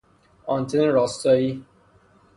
[0.45, 1.65] آنتن راستایی